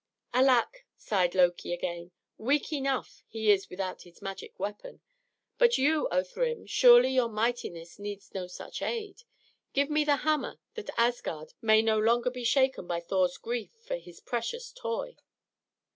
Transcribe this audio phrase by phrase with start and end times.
[0.33, 2.09] "Alack!" sighed Loki again,
[2.39, 4.99] "weak enough he is without his magic weapon.
[5.59, 9.21] But you, O Thrym surely your mightiness needs no such aid.
[9.73, 13.97] Give me the hammer, that Asgard may no longer be shaken by Thor's grief for
[13.97, 15.17] his precious toy."